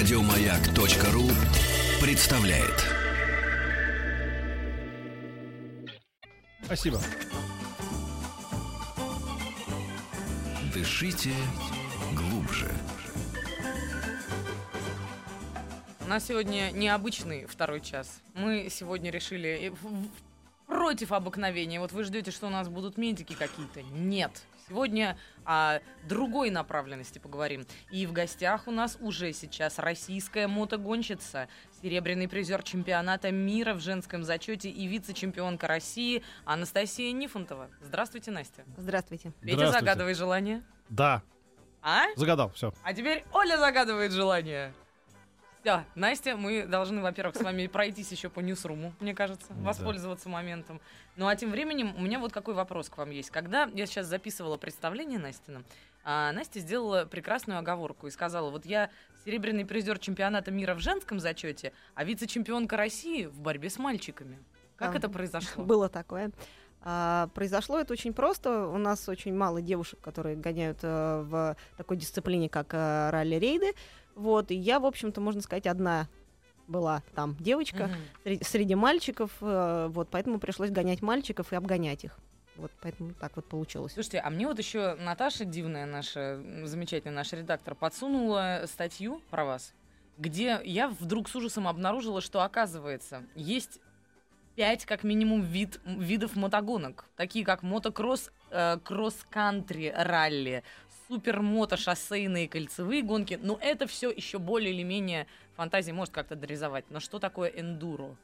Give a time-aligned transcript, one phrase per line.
[0.00, 1.28] Радиомаяк.ру
[2.00, 2.86] представляет.
[6.64, 6.98] Спасибо.
[10.72, 11.32] Дышите
[12.14, 12.72] глубже.
[16.00, 18.22] У нас сегодня необычный второй час.
[18.32, 19.72] Мы сегодня решили э,
[20.66, 21.78] против обыкновения.
[21.78, 23.82] Вот вы ждете, что у нас будут медики какие-то.
[23.82, 24.44] Нет.
[24.70, 27.66] Сегодня о другой направленности поговорим.
[27.90, 31.48] И в гостях у нас уже сейчас российская мотогонщица,
[31.82, 37.68] серебряный призер чемпионата мира в женском зачете и вице-чемпионка России Анастасия Нифонтова.
[37.80, 38.62] Здравствуйте, Настя.
[38.76, 39.32] Здравствуйте.
[39.40, 40.62] Петя, загадывай желание.
[40.88, 41.22] Да,
[41.82, 42.04] А?
[42.14, 42.72] загадал, все.
[42.84, 44.72] А теперь Оля загадывает желание.
[45.62, 49.66] Все, Настя, мы должны, во-первых, с вами пройтись еще по ньюсруму, мне кажется, Да.
[49.68, 50.80] воспользоваться моментом.
[51.16, 53.30] Ну а тем временем у меня вот какой вопрос к вам есть.
[53.30, 55.62] Когда я сейчас записывала представление Настина,
[56.02, 58.88] а, Настя сделала прекрасную оговорку и сказала, вот я
[59.26, 64.38] серебряный призер чемпионата мира в женском зачете, а вице-чемпионка России в борьбе с мальчиками.
[64.76, 65.62] Как А, это произошло?
[65.62, 66.30] Было такое.
[66.82, 68.66] А, произошло это очень просто.
[68.66, 73.74] У нас очень мало девушек, которые гоняют э, в такой дисциплине, как э, ралли-рейды.
[74.14, 76.08] Вот, и я, в общем-то, можно сказать, одна
[76.66, 77.96] была там девочка Мгм.
[78.22, 79.32] среди, среди мальчиков.
[79.40, 82.18] э, вот, поэтому пришлось гонять мальчиков и обгонять их.
[82.56, 83.94] Вот, поэтому так вот получилось.
[83.94, 89.72] Слушайте, а мне вот еще Наташа Дивная, наша замечательная наш редактор, подсунула статью про вас,
[90.18, 93.80] где я вдруг с ужасом обнаружила, что оказывается есть
[94.56, 100.62] пять как минимум вид, видов мотогонок, такие как мотокросс, э, кросс-кантри, ралли,
[101.10, 103.38] супермото, шоссейные кольцевые гонки.
[103.42, 106.84] Но это все еще более или менее фантазии может как-то дорисовать.
[106.90, 108.14] Но что такое эндуро?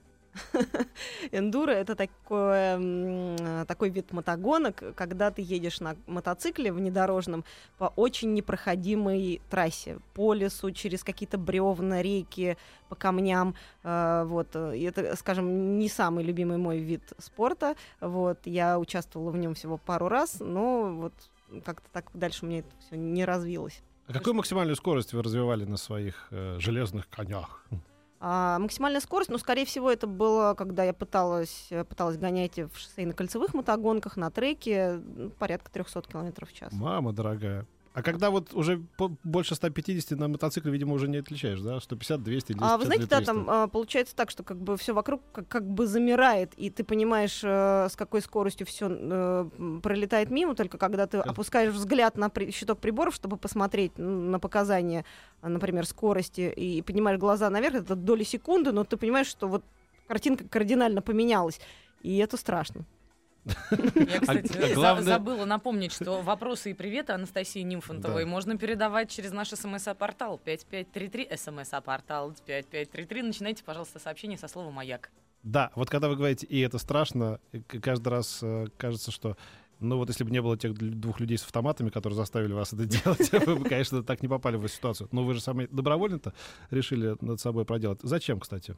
[1.33, 7.42] Эндуро— это такое, такой вид мотогонок, когда ты едешь на мотоцикле внедорожном
[7.79, 12.59] по очень непроходимой трассе, по лесу, через какие-то бревна, реки,
[12.91, 13.55] по камням.
[13.83, 14.55] э, Вот.
[14.55, 17.74] И это, скажем, не самый любимый мой вид спорта.
[18.01, 18.39] Вот.
[18.45, 21.14] Я участвовала в нем всего пару раз, но вот
[21.64, 23.83] как-то так дальше у меня это все не развилось.
[24.06, 27.64] А какую максимальную скорость вы развивали на своих э, железных конях?
[28.18, 32.70] А, максимальная скорость, ну, скорее всего, это было, когда я пыталась, э, пыталась гонять в
[32.77, 36.72] шоссейно-кольцевых мотогонках на треке ну, порядка 300 км в час.
[36.72, 37.67] Мама дорогая.
[37.96, 38.83] А когда вот уже
[39.24, 41.80] больше 150 на мотоцикле, видимо, уже не отличаешь, да?
[41.80, 43.33] 150, 200 или 250 А вы знаете, да, или 300?
[43.33, 46.85] там а, получается так, что как бы все вокруг как, как бы замирает, и ты
[46.85, 49.48] понимаешь, э, с какой скоростью все
[49.83, 55.06] пролетает мимо, только когда ты опускаешь взгляд на при- щиток приборов, чтобы посмотреть на показания,
[55.40, 59.64] а, например, скорости, и поднимаешь глаза наверх, это доли секунды, но ты понимаешь, что вот
[60.06, 61.61] картинка кардинально поменялась,
[62.02, 62.85] и это страшно.
[63.46, 68.29] Я, кстати, а главное- забыла напомнить, что вопросы и приветы Анастасии Нимфонтовой Да.
[68.30, 73.23] можно передавать через наш смс-портал 5533, смс-портал 5533.
[73.23, 75.11] Начинайте, пожалуйста, сообщение со слова «Маяк».
[75.42, 77.39] Да, вот когда вы говорите, и это страшно,
[77.80, 79.36] каждый раз э, кажется, что
[79.79, 82.85] ну вот если бы не было тех двух людей с автоматами, которые заставили вас это
[82.86, 85.08] делать, вы бы, конечно, так не попали в эту ситуацию.
[85.12, 86.33] Но вы же сами добровольно-то
[86.70, 88.01] решили над собой проделать.
[88.02, 88.77] Зачем, кстати?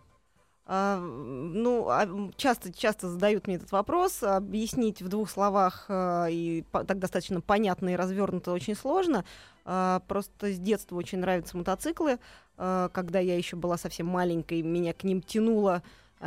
[0.71, 2.07] А, ну, а,
[2.37, 4.23] часто, часто задают мне этот вопрос.
[4.23, 9.25] Объяснить в двух словах а, и так достаточно понятно и развернуто очень сложно.
[9.65, 12.19] Просто с детства очень нравятся мотоциклы.
[12.57, 15.83] Когда я еще была совсем маленькой, меня к ним тянуло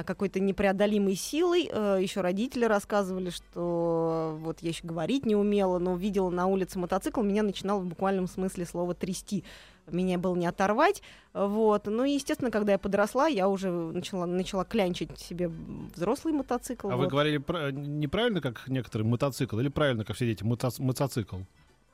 [0.05, 1.63] какой-то непреодолимой силой.
[1.63, 7.23] еще родители рассказывали, что вот я еще говорить не умела, но видела на улице мотоцикл,
[7.23, 9.43] меня начинало в буквальном смысле слова трясти.
[9.87, 11.01] Меня было не оторвать.
[11.33, 11.85] Вот.
[11.87, 16.89] Ну и, естественно, когда я подросла, я уже начала, начала клянчить себе взрослый мотоцикл.
[16.89, 17.11] А вы вот.
[17.11, 21.37] говорили про- неправильно, как некоторые, мотоцикл, или правильно, как все дети, мотоц- мотоцикл?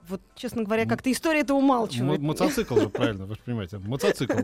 [0.08, 2.20] Вот, честно говоря, как-то история это умалчивает.
[2.20, 3.78] М- Мотоцикл же, правильно, вы же понимаете.
[3.78, 4.40] Мотоцикл.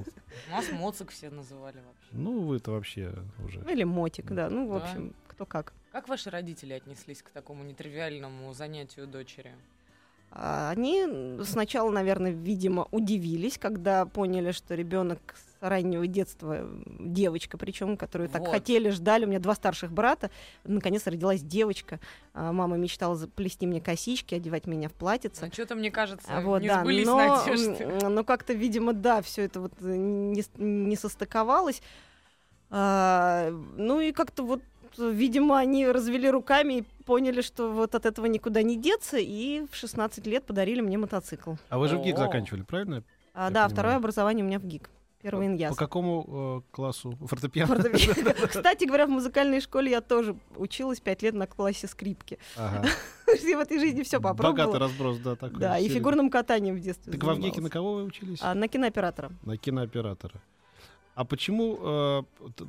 [0.52, 2.10] Нас моцик все называли вообще.
[2.12, 3.14] Ну, вы-то вообще
[3.46, 3.60] уже.
[3.62, 4.50] Ну, Или мотик, да.
[4.50, 5.72] Ну, в общем, кто как.
[5.94, 9.54] Как ваши родители отнеслись к такому нетривиальному занятию дочери?
[10.36, 11.06] А Они
[11.44, 16.68] сначала, наверное, видимо, удивились, когда поняли, что ребенок с раннего детства,
[17.00, 18.50] девочка, причем, которую так Вот.
[18.50, 19.26] хотели, ждали.
[19.26, 20.32] У меня два старших брата.
[20.64, 22.00] Наконец родилась девочка.
[22.34, 25.52] А Мама мечтала заплести мне косички, одевать меня в платьице.
[25.54, 27.86] Что-то, мне кажется, А, вот, не да, сбылись но, надежды.
[28.10, 31.84] но как-то, видимо, да, все это вот э, не, не состыковалось.
[32.72, 34.62] А, ну и как-то вот,
[34.98, 39.76] видимо, они развели руками и поняли, что вот от этого никуда не деться, и в
[39.76, 41.54] 16 лет подарили мне мотоцикл.
[41.70, 43.04] А вы же в ГИК заканчивали, правильно?
[43.34, 43.70] А, да, понимаю.
[43.70, 44.90] второе образование у меня в ГИК.
[45.24, 45.74] 1 По января.
[45.74, 47.76] какому э, классу фортепиано?
[47.76, 48.34] Фортепиано.
[48.48, 52.38] Кстати говоря, в музыкальной школе я тоже училась пять лет на классе скрипки.
[52.58, 52.86] Ага.
[53.26, 54.80] В этой жизни все Богатый попробовала.
[54.80, 55.60] разброс, да, такой.
[55.60, 58.40] Да, и фигурным катанием в детстве Так в Авгике на кого вы учились?
[58.42, 59.32] А, на кинооператора.
[59.44, 60.42] На кинооператора.
[61.16, 62.24] А почему э,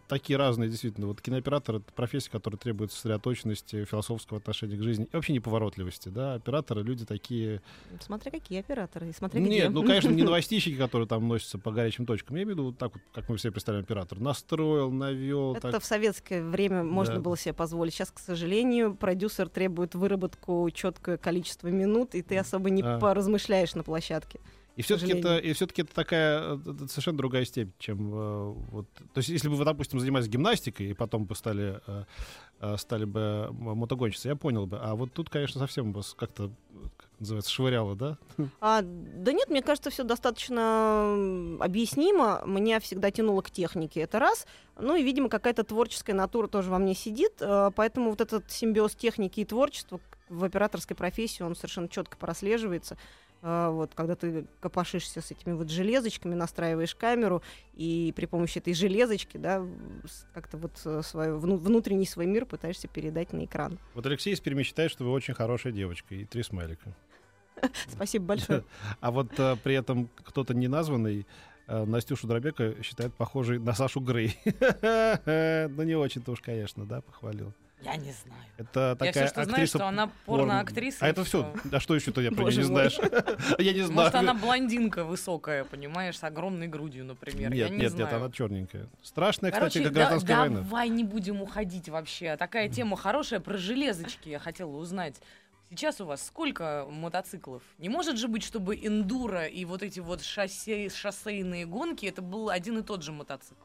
[0.07, 1.07] такие разные, действительно?
[1.07, 6.35] Вот кинооператор— это профессия, которая требует сосредоточенности, философского отношения к жизни и вообще неповоротливости, да?
[6.35, 7.63] Операторы— люди такие...
[8.01, 9.69] Смотря какие операторы, смотря Нет, где.
[9.71, 12.37] ну, конечно, не новостищики, которые там носятся по горячим точкам.
[12.37, 14.21] Я имею в виду вот так вот, как мы все представляем оператор.
[14.21, 15.55] Настроил, навел.
[15.55, 15.83] Это так.
[15.83, 17.21] в советское время можно Да.
[17.21, 17.95] было себе позволить.
[17.95, 22.99] Сейчас, к сожалению, продюсер требует выработку четкое количество минут, и ты особо не А.
[22.99, 24.39] поразмышляешь на площадке.
[24.77, 28.87] И все-таки это, и все-таки это такая это совершенно другая степень, чем э, вот.
[29.13, 32.05] То есть, если бы вы, допустим, занимались гимнастикой и потом бы стали э,
[32.61, 34.79] э, стали бы мотогонщицей, я понял бы.
[34.79, 36.51] А вот тут, конечно, совсем вас как-то
[36.97, 38.19] как называется швыряло, да?
[38.61, 42.43] А, да нет, мне кажется, все достаточно объяснимо.
[42.45, 44.45] Меня всегда тянуло к технике, это раз.
[44.77, 47.35] Ну и, видимо, какая-то творческая натура тоже во мне сидит.
[47.77, 52.99] Поэтому вот этот симбиоз техники и творчества в операторской профессии, он совершенно четко прослеживается.
[53.45, 57.43] Э, Вот, когда ты копошишься с этими вот железочками, настраиваешь камеру,
[57.75, 59.63] и при помощи этой железочки, да,
[60.33, 63.79] как-то вот э, свой, вну- внутренний свой мир пытаешься передать на экран.
[63.95, 66.95] Вот Алексей из Перми считает, что вы очень хорошая девочка, и три смайлика.
[67.89, 68.65] Спасибо большое.
[69.01, 71.27] А вот э, при этом кто-то неназванный
[71.67, 74.39] э, Настюшу Дробека считает похожей на Сашу Грей.
[75.77, 77.53] Ну, не очень-то уж, конечно, да, похвалил.
[77.85, 78.43] Я не знаю.
[78.57, 80.43] Это Я такая все, что знаю, актриса что она порно.
[80.45, 80.99] порно-актриса.
[81.01, 81.53] А это все.
[81.73, 82.99] А что еще-то я про не знаешь?
[83.59, 83.93] Я не знаю.
[83.93, 87.53] Может, она блондинка высокая, понимаешь, с огромной грудью, например.
[87.53, 88.07] Я Нет, не нет, знаю.
[88.07, 88.89] нет, она черненькая.
[89.03, 90.61] Страшная, кстати, как да- гражданская война.
[90.61, 92.37] давай не будем уходить вообще.
[92.37, 95.21] Такая тема хорошая про железочки я хотела узнать.
[95.71, 97.63] Сейчас у вас сколько мотоциклов?
[97.79, 102.49] Не может же быть, чтобы эндуро и вот эти вот шоссе, шоссейные гонки это был
[102.51, 103.61] один и тот же мотоцикл?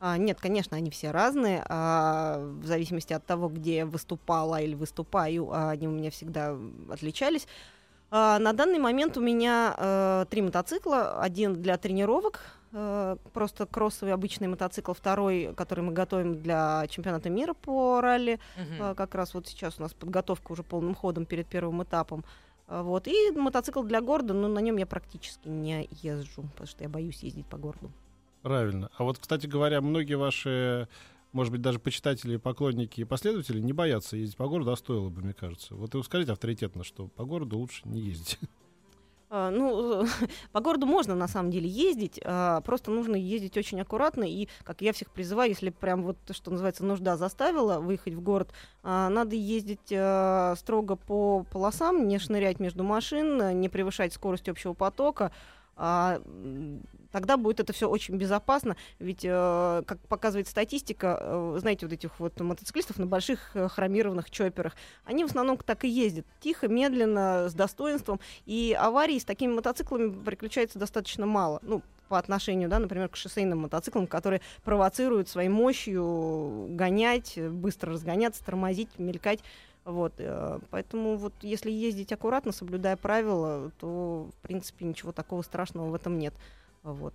[0.00, 1.64] А, нет, конечно, они все разные.
[1.68, 6.56] а, в зависимости от того, где я выступала или выступаю, а, они у меня всегда
[6.90, 7.46] отличались.
[8.10, 11.20] А, на данный момент у меня э, три мотоцикла.
[11.20, 12.40] Один для тренировок,
[12.72, 14.92] э, просто кроссовый обычный мотоцикл.
[14.94, 18.40] Второй, который мы готовим для чемпионата мира по ралли.
[18.56, 18.76] Мгм.
[18.82, 22.24] А, Как раз вот сейчас у нас подготовка уже полным ходом перед первым этапом.
[22.66, 23.06] А, Вот.
[23.08, 27.22] И мотоцикл для города, но на нем я практически не езжу, потому что я боюсь
[27.22, 27.90] ездить по городу.
[28.42, 28.90] Правильно.
[28.96, 30.88] А вот, кстати говоря, многие ваши,
[31.32, 35.22] может быть, даже почитатели, поклонники и последователи не боятся ездить по городу, а стоило бы,
[35.22, 35.74] мне кажется.
[35.74, 38.38] Вот вы скажите авторитетно, что по городу лучше не ездить.
[39.30, 40.06] А, Ну,
[40.52, 44.24] по городу можно на самом деле ездить, а, просто нужно ездить очень аккуратно.
[44.24, 48.52] И, как я всех призываю, если прям вот, что называется, нужда заставила выехать в город,
[48.82, 49.92] а, надо ездить
[50.58, 55.30] строго по полосам, не шнырять между машин, не превышать скорость общего потока.
[55.78, 56.20] А,
[57.10, 62.20] Тогда будет это все очень безопасно, ведь, э, как показывает статистика, э, знаете, вот этих
[62.20, 67.48] вот мотоциклистов на больших э, хромированных чоперах, они в основном так и ездят, тихо, медленно,
[67.48, 71.60] с достоинством, и аварий с такими мотоциклами приключается достаточно мало.
[71.62, 78.44] Ну, по отношению, да, например, к шоссейным мотоциклам, которые провоцируют своей мощью гонять, быстро разгоняться,
[78.44, 79.40] тормозить, мелькать.
[79.88, 85.88] Вот, э, поэтому вот если ездить аккуратно, соблюдая правила, то, в принципе, ничего такого страшного
[85.88, 86.34] в этом нет.
[86.82, 87.14] Вот.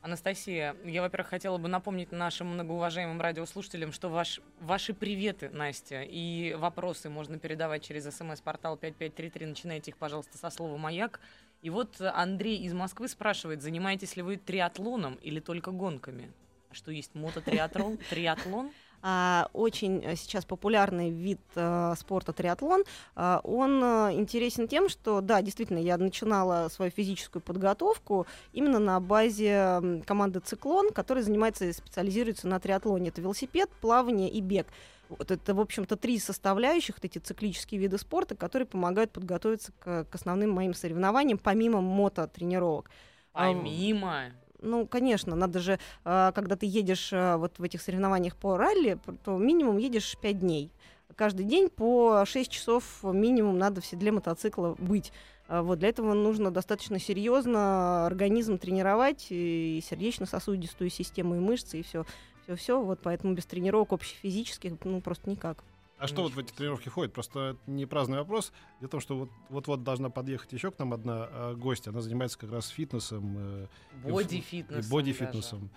[0.00, 6.54] Анастасия, я, во-первых, хотела бы напомнить нашим многоуважаемым радиослушателям, что ваш, ваши приветы, Настя, и
[6.54, 9.46] вопросы можно передавать через смс-портал 5533.
[9.46, 11.20] Начинайте их, пожалуйста, со слова «Маяк».
[11.60, 16.32] И вот Андрей из Москвы спрашивает, занимаетесь ли вы триатлоном или только гонками?
[16.72, 17.98] Что есть мототриатлон?
[18.08, 18.70] Триатлон?
[19.00, 22.84] А, очень э, сейчас популярный вид э, спорта триатлон.
[23.14, 28.98] А, он э, интересен тем, что, да, действительно, я начинала свою физическую подготовку именно на
[29.00, 33.10] базе команды «Циклон», которая занимается и специализируется на триатлоне.
[33.10, 34.66] Это велосипед, плавание и бег.
[35.08, 40.04] Вот это, в общем-то, три составляющих, вот эти циклические виды спорта, которые помогают подготовиться к,
[40.04, 42.90] к основным моим соревнованиям, помимо мототренировок.
[43.32, 44.32] А, Помимо.
[44.60, 48.98] Ну, конечно, надо же, а, когда ты едешь а, вот в этих соревнованиях по ралли,
[49.24, 50.70] то минимум едешь 5 дней.
[51.16, 55.12] Каждый день по 6 часов минимум надо в седле мотоцикла быть.
[55.48, 61.82] А, Вот для этого нужно достаточно серьезно организм тренировать, и сердечно-сосудистую систему, и мышцы, и
[61.82, 62.04] все.
[62.44, 62.80] Все-все.
[62.80, 65.62] Вот поэтому без тренировок общефизических, ну, просто никак.
[65.98, 67.12] А что вот в эти тренировки входит?
[67.12, 68.52] Просто это не праздный вопрос.
[68.80, 71.90] Дело в том, что вот- вот-вот должна подъехать еще к нам одна э, гостья.
[71.90, 73.36] Она занимается как раз фитнесом.
[73.36, 73.66] э,
[74.04, 74.90] Боди-фитнесом.
[74.90, 75.70] боди-фитнесом.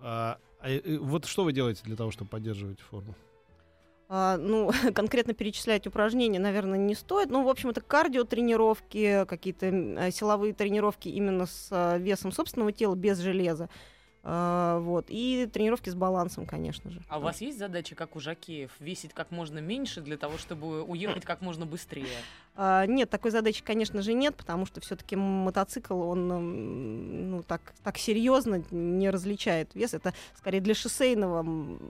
[0.00, 3.14] а, а, вот что вы делаете для того, чтобы поддерживать форму?
[4.08, 7.30] А, ну, конкретно перечислять упражнения, наверное, не стоит.
[7.30, 13.18] Ну, в общем, это кардиотренировки, какие-то э, силовые тренировки именно с весом собственного тела, без
[13.18, 13.68] железа.
[14.26, 15.04] А, вот.
[15.08, 17.02] И тренировки с балансом, конечно же.
[17.08, 20.82] А у вас есть задача, как у жакеев, весить как можно меньше для того, чтобы
[20.82, 22.06] уехать как можно быстрее?
[22.56, 27.98] А, Нет, такой задачи, конечно же, нет, потому что все-таки мотоцикл, он ну, так, так
[27.98, 29.92] серьезно не различает вес.
[29.92, 31.44] Это скорее для шоссейного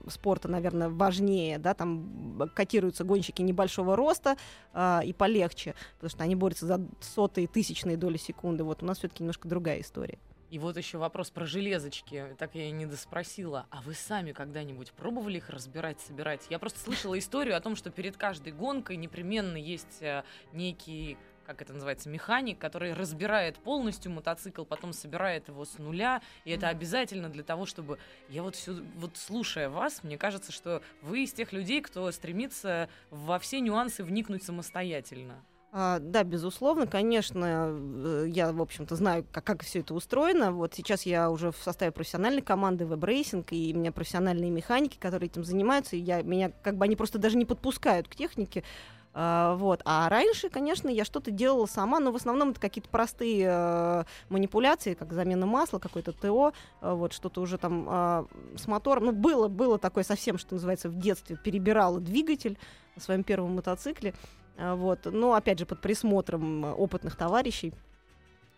[0.08, 1.58] спорта, наверное, важнее.
[1.58, 1.74] Да?
[1.74, 4.38] Там котируются гонщики небольшого роста
[4.72, 8.64] а, и полегче, потому что они борются за сотые, тысячные доли секунды.
[8.64, 10.18] Вот у нас все-таки немножко другая история.
[10.54, 12.36] И вот еще вопрос про железочки.
[12.38, 13.66] Так я и не доспросила.
[13.70, 16.46] А вы сами когда-нибудь пробовали их разбирать, собирать?
[16.48, 21.60] Я просто слышала историю о том, что перед каждой гонкой непременно есть э, некий как
[21.60, 27.28] это называется, механик, который разбирает полностью мотоцикл, потом собирает его с нуля, и это обязательно
[27.28, 27.98] для того, чтобы...
[28.30, 32.88] Я вот все, вот слушая вас, мне кажется, что вы из тех людей, кто стремится
[33.10, 35.44] во все нюансы вникнуть самостоятельно.
[35.76, 40.52] А, да, безусловно, конечно, э, я, в общем-то, знаю, как, как все это устроено.
[40.52, 44.96] Вот сейчас я уже в составе профессиональной команды Web Racing, и у меня профессиональные механики,
[44.98, 48.62] которые этим занимаются, и я, меня как бы они просто даже не подпускают к технике.
[49.14, 49.80] А, вот.
[49.84, 54.94] А раньше, конечно, я что-то делала сама, но в основном это какие-то простые э, манипуляции,
[54.94, 56.52] как замена масла, какое-то ТО,
[56.82, 58.24] э, вот что-то уже там э,
[58.56, 59.06] с мотором.
[59.06, 62.58] Ну, было, было такое совсем, что называется, в детстве перебирала двигатель
[62.94, 64.14] на своем первом мотоцикле.
[64.56, 65.06] А, Вот.
[65.06, 67.72] Но, опять же, под присмотром э, опытных товарищей.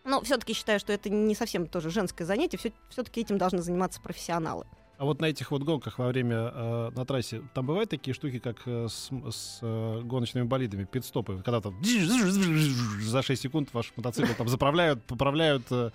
[0.03, 2.57] Но все-таки считаю, что это не совсем тоже женское занятие.
[2.89, 4.65] Все-таки этим должны заниматься профессионалы.
[4.97, 8.39] А вот на этих вот гонках во время э, на трассе там бывают такие штуки,
[8.39, 11.79] как э, с, с, э, гоночными болидами, пит-стопы, когда там
[13.01, 15.91] за 6 секунд ваш мотоцикл там заправляют, поправляют, э,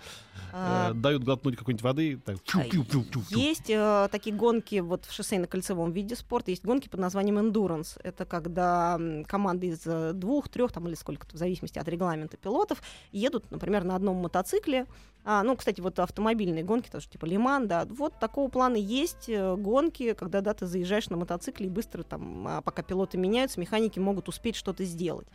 [0.53, 2.17] А, э, дают глотнуть какой-нибудь воды.
[2.23, 3.37] Так, чу-чу-чу-чу-чу.
[3.37, 7.99] Есть э, такие гонки вот в шоссейно-кольцевом виде спорта, есть гонки под названием endurance.
[8.03, 12.81] Это когда команды из э, двух, трех там или сколько-то, в зависимости от регламента пилотов,
[13.11, 14.85] едут, например, на одном мотоцикле.
[15.25, 19.55] А, ну, кстати, вот автомобильные гонки, тоже типа Лиман, да, вот такого плана есть э,
[19.55, 23.99] гонки, когда да, ты заезжаешь на мотоцикле и быстро там, а, пока пилоты меняются, механики
[23.99, 25.27] могут успеть что-то сделать.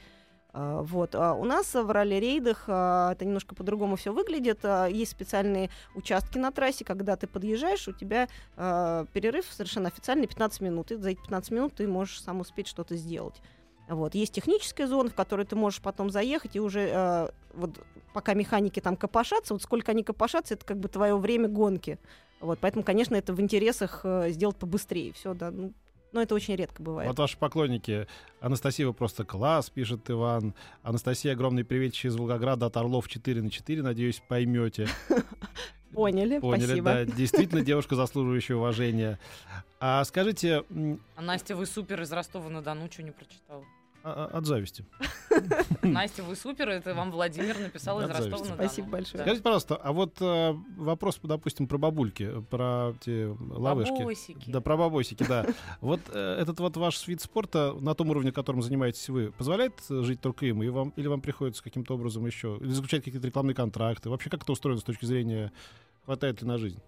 [0.53, 1.15] А, Вот.
[1.15, 4.61] А у нас в ралли-рейдах а, это немножко по-другому все выглядит.
[4.65, 10.27] А, Есть специальные участки на трассе, когда ты подъезжаешь, у тебя а, перерыв совершенно официальный
[10.27, 10.91] 15 минут.
[10.91, 13.41] И за эти 15 минут ты можешь сам успеть что-то сделать.
[13.89, 14.15] Вот.
[14.15, 17.79] Есть техническая зона, в которой ты можешь потом заехать, и уже вот,
[18.13, 21.99] пока механики там копошатся, вот сколько они копошатся, это как бы твое время гонки.
[22.41, 22.59] Вот.
[22.61, 25.13] Поэтому, конечно, это в интересах э, сделать побыстрее.
[25.13, 25.51] Все, да.
[25.51, 25.73] Ну,
[26.13, 27.09] но это очень редко бывает.
[27.09, 28.07] Вот ваши поклонники.
[28.41, 30.55] Анастасия, вы просто класс, пишет Иван.
[30.83, 33.83] Анастасия, огромный привет из Волгограда от Орлов 4 на 4.
[33.83, 34.89] Надеюсь, поймете.
[35.93, 36.85] Поняли, Поняли, спасибо.
[36.85, 37.05] да.
[37.05, 39.19] Действительно, девушка, заслуживающая уважения.
[39.81, 40.65] А скажите,
[41.17, 43.65] А Настя, вы супер из Ростова-на-Дону, что не прочитала?
[44.13, 44.85] От зависти.
[45.83, 48.09] Настя, вы супер, это вам Владимир написал из.
[48.09, 48.55] Ростова-на-Дону.
[48.55, 49.23] Спасибо большое.
[49.23, 53.99] Скажите, пожалуйста, а вот э, вопрос, допустим, про бабульки, про те лавышки.
[53.99, 54.51] Бабосики.
[54.51, 55.47] Да, про бабосики, да.
[55.81, 60.21] Вот э, этот вот ваш вид спорта на том уровне, которым занимаетесь вы, позволяет жить
[60.21, 60.63] только им?
[60.63, 62.59] И вам, или вам приходится каким-то образом еще?
[62.61, 64.11] Или заключать какие-то рекламные контракты?
[64.11, 65.53] Вообще, как это устроено с точки зрения,
[66.05, 66.81] хватает ли на жизнь?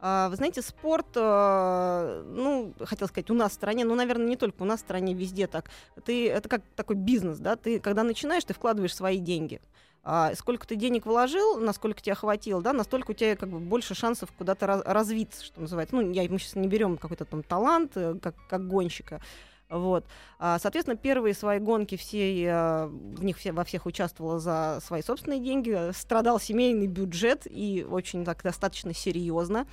[0.00, 4.36] А, Вы знаете, спорт, э, ну, хотел сказать, у нас в стране, ну, наверное, не
[4.36, 5.70] только у нас в стране, везде так.
[6.04, 9.60] Ты, это как такой бизнес, да, ты, когда начинаешь, ты вкладываешь свои деньги.
[10.04, 13.94] А сколько ты денег вложил, насколько тебя хватило, да, настолько у тебя как бы больше
[13.94, 15.96] шансов куда-то раз- развиться, что называется.
[15.96, 19.20] Ну, я, мы сейчас не берем какой-то там талант, э, как, как гонщика.
[19.70, 20.06] Вот.
[20.38, 25.02] А, Соответственно, первые свои гонки все, я в них все, во всех участвовала за свои
[25.02, 25.92] собственные деньги.
[25.92, 29.66] Страдал семейный бюджет и очень так достаточно серьезно.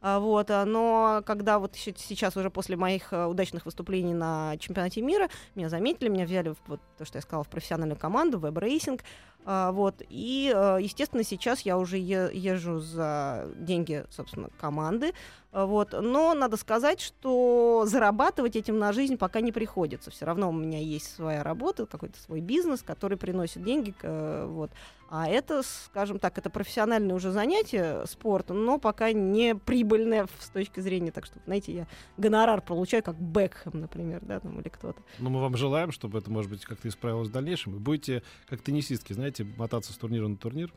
[0.00, 5.00] А, Вот, а, но когда вот сейчас уже после моих э, удачных выступлений на чемпионате
[5.00, 8.59] мира меня заметили, меня взяли в вот то, что я сказала, в профессиональную команду, Web
[8.59, 9.04] Racing, А,
[9.44, 15.12] вот, и, э, естественно, сейчас я уже езжу за деньги, собственно, команды,
[15.52, 20.10] А, вот, но надо сказать, что зарабатывать этим на жизнь пока не приходится.
[20.10, 24.70] Все равно у меня есть своя работа, какой-то свой бизнес, который приносит деньги, э, вот.
[25.14, 30.80] А это, скажем так, это профессиональное уже занятие спорт, но пока не прибыльное с точки
[30.80, 35.02] зрения, так что, знаете, я гонорар получаю, как Бекхэм, например, да, там, или кто-то.
[35.18, 37.76] Ну, мы вам желаем, чтобы это, может быть, как-то исправилось в дальнейшем.
[37.76, 40.72] И будете, как теннисистки, знаете, мотаться с турнира на турнир,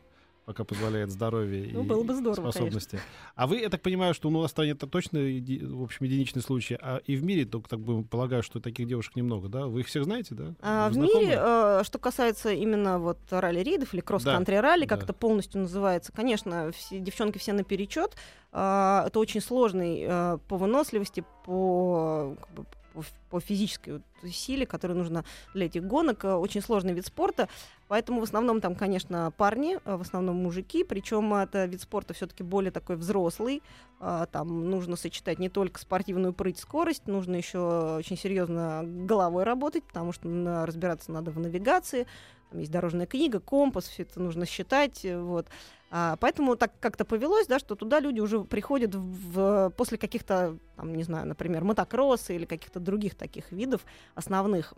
[0.46, 3.00] пока позволяет здоровье Ну, и было бы здорово, способности.
[3.34, 6.06] А вы, я так понимаю, что ну, у нас в стране это точно, в общем,
[6.06, 9.66] единичный случай, а и в мире, только так бы полагаю, что таких девушек немного, да?
[9.66, 10.54] Вы их всех знаете, да?
[10.62, 15.04] А, в мире, э, что касается именно вот ралли-рейдов или кросс-кантри ралли, как да.
[15.06, 18.16] это полностью называется, конечно, все, девчонки все наперечет.
[18.52, 23.02] А, это очень сложный э, по выносливости, по, как бы, по,
[23.36, 24.02] по физической вот
[24.32, 25.22] силе, которая нужна
[25.54, 26.24] для этих гонок.
[26.24, 27.48] Э, Очень сложный вид спорта,
[27.86, 32.42] поэтому в основном там, конечно, парни, э, в основном мужики, причем это вид спорта все-таки
[32.42, 33.62] более такой взрослый.
[34.00, 39.84] А, Там нужно сочетать не только спортивную прыть, скорость, нужно еще очень серьезно головой работать,
[39.84, 42.06] потому что разбираться надо в навигации.
[42.50, 45.04] Там есть дорожная книга, компас, все это нужно считать.
[45.04, 45.46] э, Вот.
[45.90, 50.56] А, поэтому так как-то повелось, да, что туда люди уже приходят в, в- после каких-то,
[50.76, 54.74] там, не знаю, например, мотокросса или каких-то других таких видов основных.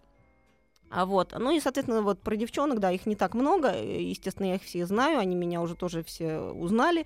[0.91, 4.47] А вот, ну и, соответственно, вот про девчонок, да, их не так много, э, естественно,
[4.47, 7.05] я их все знаю, они меня уже тоже все узнали,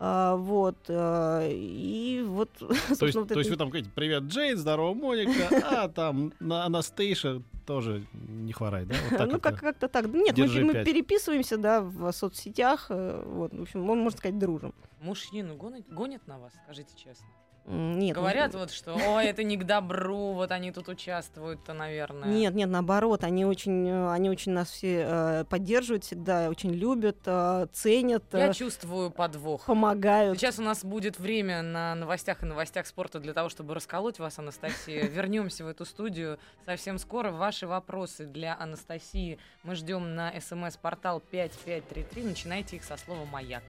[0.00, 4.22] А, вот, э, и вот, То есть, вот то есть это- вы там говорите, привет,
[4.22, 8.94] Джейн, здорово, Моника, а там на Анастейша тоже не хворай, да?
[9.10, 10.06] Вот так ну, как- как-то так.
[10.06, 10.46] Нет, мы,
[10.84, 14.72] переписываемся, да, в соцсетях, э, вот, в общем, мы, можно сказать, дружим.
[15.00, 17.26] Мужчину гонят, гонят на вас, скажите честно.
[17.70, 22.28] Нет, ну, Говорят вот, что ой, это не к добру, вот они тут участвуют-то, наверное.
[22.28, 27.18] Нет, нет, наоборот, они очень, э, они очень нас все э, поддерживают всегда, очень любят,
[27.26, 29.66] э, ценят, Я э, чувствую подвох.
[29.66, 30.38] помогают.
[30.38, 34.38] Сейчас у нас будет время на новостях и новостях спорта для того, чтобы расколоть вас,
[34.38, 35.04] Анастасия.
[35.06, 37.30] Вернемся в эту студию совсем скоро.
[37.32, 42.22] Ваши вопросы для Анастасии мы ждем на смс-портал 5533.
[42.22, 43.62] Начинайте их со слова «Маяк».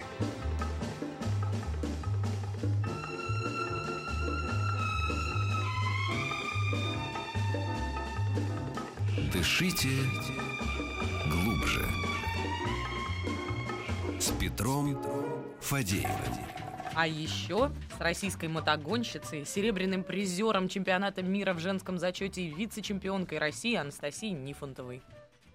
[9.39, 9.91] Дышите
[11.31, 11.87] глубже.
[14.19, 15.01] С Петром
[15.61, 16.35] Фадеевым.
[16.97, 23.77] А еще с российской мотогонщицей, серебряным призером чемпионата мира в женском зачете и вице-чемпионкой России
[23.77, 25.03] Анастасией Нифонтовой.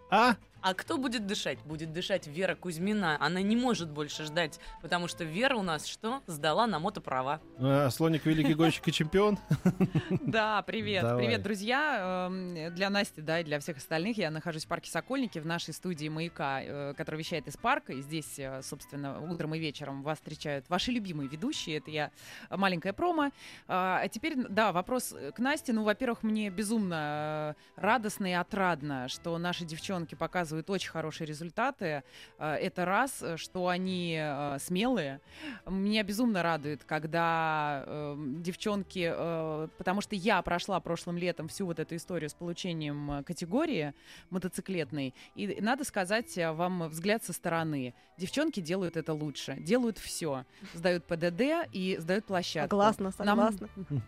[0.09, 0.37] А?
[0.63, 1.59] А кто будет дышать?
[1.65, 3.17] Будет дышать Вера Кузьмина.
[3.19, 6.21] Она не может больше ждать, потому что Вера у нас что?
[6.25, 7.41] Сдала на мотоправа.
[7.57, 9.37] А, Слоник великий гонщик и чемпион.
[10.21, 11.03] Да, привет.
[11.03, 11.25] Давай.
[11.25, 12.27] Привет, друзья.
[12.29, 15.73] Эм, Для Насти, да, и для всех остальных я нахожусь в парке Сокольники, в нашей
[15.73, 17.93] студии «Маяка», э, которая вещает из парка.
[17.93, 21.77] И здесь, э, собственно, утром и вечером вас встречают ваши любимые ведущие.
[21.77, 22.11] Это я,
[22.49, 23.31] маленькая промо.
[23.67, 25.73] А а теперь, да, вопрос к Насте.
[25.73, 32.03] Ну, во-первых, мне безумно э, радостно и отрадно, что наши девчонки показывают очень хорошие результаты.
[32.37, 35.19] Э, Это раз, э, что они э, смелые.
[35.65, 39.09] Меня безумно радует, когда э, девчонки,
[39.77, 43.93] потому что я прошла прошлым летом всю вот эту историю с получением категории
[44.29, 47.93] мотоциклетной, и надо сказать вам взгляд со стороны.
[48.17, 52.69] Девчонки делают это лучше, делают все, сдают ПДД и сдают площадку.
[53.11, 53.37] Согласна, Нам-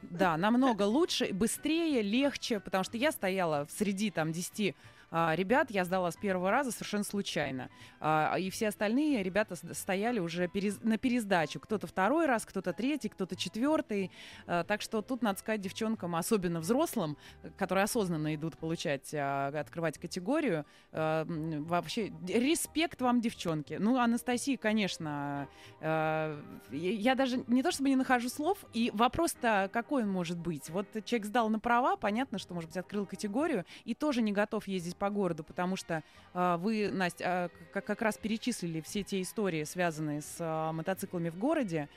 [0.04, 4.74] да, намного лучше, быстрее, легче, потому что я стояла среди там 10 а,
[5.12, 7.70] ребят, я сдала с первого раза совершенно случайно.
[8.00, 10.50] А, и все остальные ребята стояли уже
[10.84, 11.60] на пересдачу.
[11.60, 14.12] Кто-то второй раз, кто-то третий, кто-то четвертый.
[14.48, 17.18] А, так что тут надо сказать девчонкам, особенно взрослым,
[17.58, 23.78] которые осознанно идут получать, а, открывать категорию, а, вообще респект вам, девчонки.
[23.80, 25.48] Ну, Анастасия, конечно,
[25.82, 30.70] я даже не то чтобы не нахожу слов, и вопрос-то какой он может быть?
[30.70, 34.68] Вот человек сдал на права, понятно, что, может быть, открыл категорию, и тоже не готов
[34.68, 36.04] ездить по городу, потому что
[36.34, 41.30] а, вы, Настя, а, к- как раз перечислили все те истории, связанные с а, мотоциклами
[41.30, 41.90] в городе.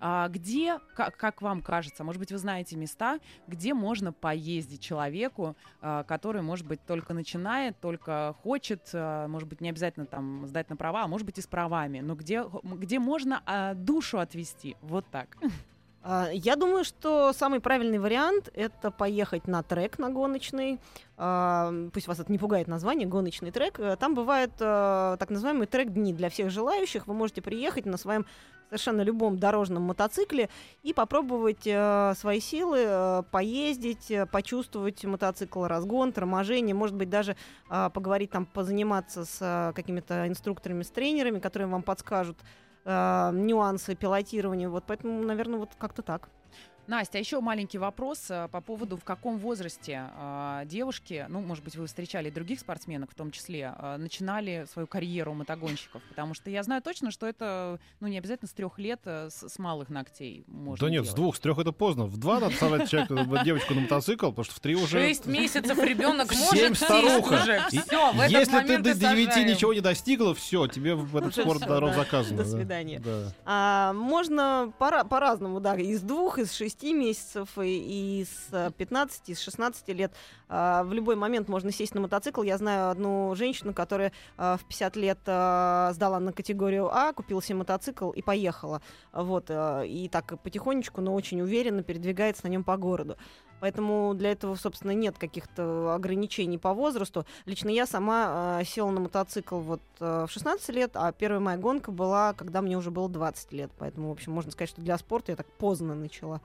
[0.00, 5.56] А где, как, как вам кажется, может быть, вы знаете места, где можно поездить человеку,
[5.80, 11.04] который, может быть, только начинает, только хочет, может быть, не обязательно там сдать на права,
[11.04, 15.38] а может быть и с правами, но где, где можно душу отвести, вот так.
[16.06, 20.78] А, Я думаю, что самый правильный вариант это поехать на трек на гоночный.
[21.16, 23.80] А, Пусть вас это не пугает название, гоночный трек.
[23.80, 27.06] Э, Там бывают э, так называемые трек-дни для всех желающих.
[27.06, 28.26] Вы можете приехать на своем
[28.68, 30.50] совершенно любом дорожном мотоцикле
[30.82, 37.34] и попробовать э, свои силы, поездить, почувствовать мотоцикл, разгон, торможение, может быть, даже
[37.68, 42.36] поговорить там, позаниматься с какими-то инструкторами, с тренерами, которые вам подскажут
[42.84, 44.68] э, нюансы пилотирования.
[44.68, 46.28] Вот поэтому, наверное, вот как-то так.
[46.86, 51.64] Настя, а еще маленький вопрос э, по поводу, в каком возрасте э, девушки, ну, может
[51.64, 56.02] быть, вы встречали других спортсменок в том числе, э, начинали свою карьеру мотогонщиков?
[56.10, 59.48] Потому что я знаю точно, что это, ну, не обязательно с трех лет, э, с,
[59.48, 61.16] с малых ногтей можно Да нет, с делать.
[61.16, 62.04] двух, с трех это поздно.
[62.04, 64.98] В два надо сажать человека, девочку на мотоцикл, потому что в три уже...
[65.00, 67.34] Шесть месяцев ребенок может старуха.
[67.42, 67.62] уже.
[67.72, 71.30] И- Все, в этот Если ты до девяти ничего не достигла, все, тебе в этот
[71.32, 71.96] Уже спорт дорог да.
[71.96, 72.36] заказано.
[72.36, 72.50] До да.
[72.50, 72.98] свидания.
[73.00, 73.32] Да.
[73.46, 79.28] А, можно пора- по-разному, да, из двух, из шести месяцев, и, и с э, 15,
[79.30, 80.12] из 16 лет.
[80.48, 82.42] А, в любой момент можно сесть на мотоцикл.
[82.42, 87.58] Я знаю одну женщину, которая а, в 50 лет сдала на категорию А, купила себе
[87.58, 88.82] мотоцикл и поехала.
[89.12, 93.16] Вот, и так потихонечку, но очень уверенно передвигается на нем по городу.
[93.64, 97.24] Поэтому для этого, собственно, нет каких-то ограничений по возрасту.
[97.46, 101.56] Лично я сама э, села на мотоцикл вот э, в 16 лет, а первая моя
[101.56, 103.70] гонка была, когда мне уже было 20 лет.
[103.78, 106.42] Поэтому, в общем, можно сказать, что для спорта я так поздно начала.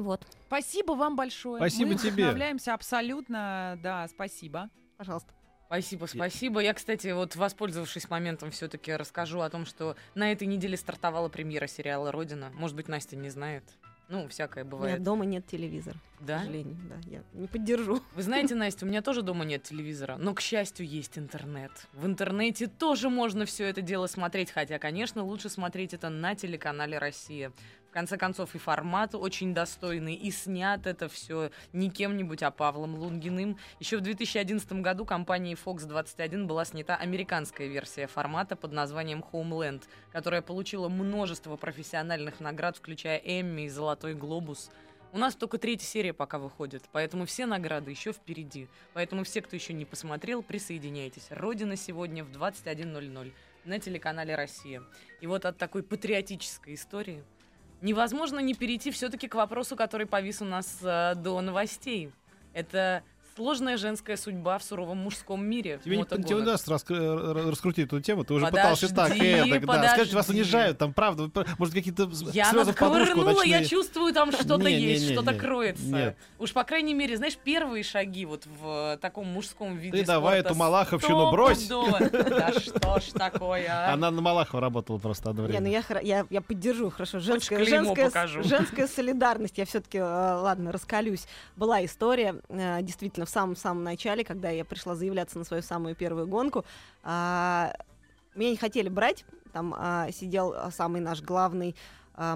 [0.00, 1.56] Вот, Спасибо вам большое.
[1.58, 2.10] Спасибо Мы тебе.
[2.24, 4.70] вдохновляемся абсолютно, да, спасибо.
[4.96, 5.32] пожалуйста.
[5.66, 6.60] Спасибо, спасибо.
[6.60, 11.68] Я, кстати, вот воспользовавшись моментом, все-таки расскажу о том, что на этой неделе стартовала премьера
[11.68, 12.50] сериала Родина.
[12.54, 13.62] Может быть, Настя не знает.
[14.08, 15.02] Ну, всякое У меня бывает.
[15.04, 16.40] дома нет телевизора, к Да?
[16.40, 16.76] сожалению.
[16.88, 18.02] Да, я не поддержу.
[18.16, 21.70] Вы знаете, Настя, у меня тоже дома нет телевизора, но, к счастью, есть интернет.
[21.92, 26.98] В интернете тоже можно все это дело смотреть, хотя, конечно, лучше смотреть это на телеканале
[26.98, 27.52] «Россия».
[27.90, 32.94] В конце концов, и формат очень достойный, и снят это все не кем-нибудь, а Павлом
[32.94, 33.58] Лунгиным.
[33.80, 39.82] Еще в 2011 году компанией Fox 21 была снята американская версия формата под названием Homeland,
[40.12, 44.70] которая получила множество профессиональных наград, включая Эмми и Золотой глобус.
[45.12, 48.68] У нас только третья серия пока выходит, поэтому все награды еще впереди.
[48.94, 51.26] Поэтому все, кто еще не посмотрел, присоединяйтесь.
[51.30, 53.32] Родина сегодня в 21.00
[53.64, 54.80] на телеканале «Россия».
[55.20, 57.24] И вот от такой патриотической истории
[57.82, 62.10] невозможно не перейти все-таки к вопросу, который повис у нас э, до новостей.
[62.52, 63.02] Это
[63.34, 65.80] сложная женская судьба в суровом мужском мире.
[65.84, 69.48] Тебе не, тебе не удастся раскры- р- раскрутить эту тему, ты уже пытался так, Подожди,
[69.48, 69.88] и так, да.
[69.92, 74.32] Скажите, вас унижают, там правда, может какие-то Я слезы в подушку наковырнула, я чувствую, там
[74.32, 75.38] что-то Не, не, есть, не, что-то не.
[75.38, 75.84] кроется.
[75.84, 76.16] Нет.
[76.38, 80.40] Уж, по крайней мере, знаешь, первые шаги вот в э, таком мужском виде Ты давай
[80.40, 81.66] эту Малаховщину брось.
[81.68, 83.92] Да что ж такое, а?
[83.92, 85.60] Она на Малахова работала просто одно Не, время.
[85.60, 87.18] ну я, поддержу, хорошо.
[87.20, 89.58] Женская, женская, солидарность.
[89.58, 91.26] Я все-таки, ладно, раскалюсь.
[91.56, 92.82] Была история, э,
[93.20, 96.64] действительно, в самом-самом начале, когда я пришла заявляться на свою самую первую гонку.
[97.02, 97.72] а,
[98.34, 99.24] Меня не хотели брать.
[99.52, 101.74] Там а, сидел а, самый наш главный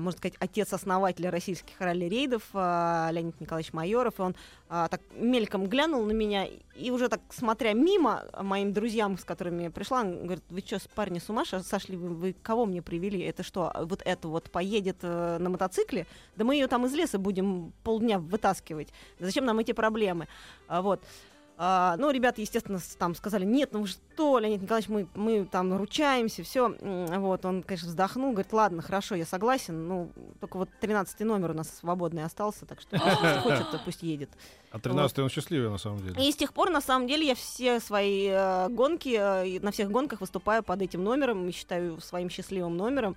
[0.00, 4.34] можно сказать, отец-основателя российских ралли-рейдов а, Леонид Николаевич Майоров, и он
[4.68, 9.64] а, так мельком глянул на меня, и уже так, смотря мимо моим друзьям, с которыми
[9.64, 11.96] я пришла, он говорит, вы что, парни, с ума сошли?
[11.96, 13.20] Вы, вы кого мне привели?
[13.20, 16.06] Это что, вот это вот поедет э, на мотоцикле?
[16.36, 18.88] Да мы ее там из леса будем полдня вытаскивать.
[19.18, 20.28] Зачем нам эти проблемы?
[20.66, 21.02] А, вот.
[21.56, 25.76] А, ну, ребята, естественно, там сказали, нет, ну вы что, Леонид Николаевич, мы, мы там
[25.76, 26.74] ручаемся, все.
[26.80, 31.54] Вот, он, конечно, вздохнул, говорит, ладно, хорошо, я согласен, ну, только вот 13 номер у
[31.54, 34.30] нас свободный остался, так что если хочет, то пусть едет.
[34.72, 36.28] А 13 он счастливый, на самом деле.
[36.28, 39.92] И с тех пор, на самом деле, я все свои э, гонки, э, на всех
[39.92, 43.16] гонках выступаю под этим номером, и считаю своим счастливым номером.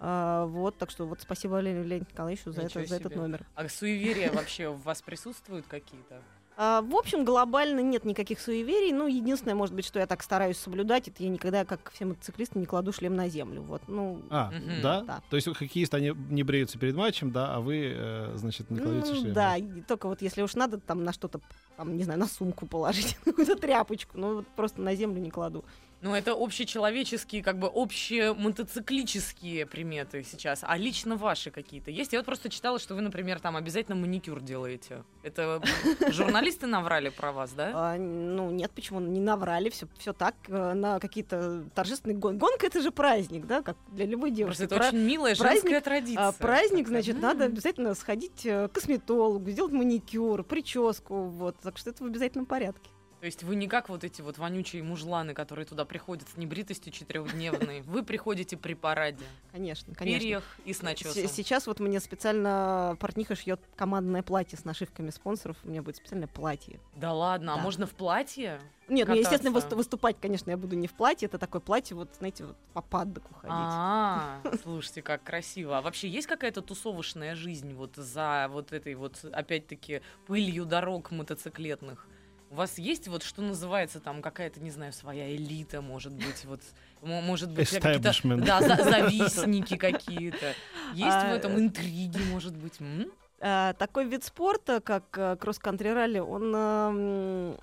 [0.00, 3.46] А, вот, так что вот спасибо Ле- Леониду Николаевичу за, Ничего это, за этот номер.
[3.54, 6.22] А суеверия вообще у вас присутствуют какие-то?
[6.56, 8.92] А, в общем, глобально нет никаких суеверий.
[8.92, 12.58] Ну, единственное, может быть, что я так стараюсь соблюдать, это я никогда, как все мотоциклисты,
[12.58, 13.62] не кладу шлем на землю.
[13.62, 15.00] Вот, ну, А, да?
[15.02, 15.22] Да.
[15.30, 19.12] То есть хоккеисты, они не бреются перед матчем, да, а вы, э, значит, не кладете
[19.12, 19.32] ну, шлем.
[19.32, 21.40] да, и только вот если уж надо там на что-то,
[21.76, 25.64] там, не знаю, на сумку положить, какую-то тряпочку, ну, вот просто на землю не кладу.
[26.04, 30.60] Ну, это общечеловеческие, как бы общие мотоциклические приметы сейчас.
[30.62, 32.12] А лично ваши какие-то есть?
[32.12, 35.02] Я вот просто читала, что вы, например, там обязательно маникюр делаете.
[35.22, 35.62] Это
[36.10, 37.72] журналисты наврали про вас, да?
[37.74, 39.00] А, ну, нет, почему?
[39.00, 43.62] Не наврали, все, все так, э, на какие-то торжественные гон- Гонка это же праздник, да,
[43.62, 44.58] как для любой девушки.
[44.58, 46.28] Просто это очень милая женская традиция.
[46.28, 51.88] а, праздник, значит, надо обязательно сходить э, к косметологу, сделать маникюр, прическу, вот, так что
[51.88, 52.90] это в обязательном порядке.
[53.24, 56.92] То есть вы не как вот эти вот вонючие мужланы, которые туда приходят с небритостью
[56.92, 57.80] четырехдневной.
[57.80, 60.20] Вы приходите при параде, Конечно, конечно.
[60.20, 61.26] перьях и с начесом.
[61.26, 65.56] С- Сейчас вот мне специально портниха шьет командное платье с нашивками спонсоров.
[65.64, 66.78] У меня будет специальное платье.
[66.96, 68.60] Да ладно, а можно в платье?
[68.88, 69.68] Нет, ну, естественно, Кататься.
[69.74, 71.24] высту- выступать, конечно, я буду не в платье.
[71.24, 73.56] Это такое платье, вот, знаете, вот по паддоку ходить.
[73.56, 75.78] А, слушайте, как красиво.
[75.78, 82.06] А вообще есть какая-то тусовочная жизнь вот за вот этой вот, опять-таки, пылью дорог мотоциклетных?
[82.54, 86.60] У вас есть вот, что называется, там какая-то, не знаю, своя элита, может быть, вот,
[87.02, 88.12] может быть, какие-то
[88.46, 90.54] да, за- завистники какие-то.
[90.92, 92.80] Есть в А, этом интриги, может быть?
[92.80, 93.06] м?
[93.40, 97.56] А, такой вид спорта, как э, кросс-кантри ралли, он, эм,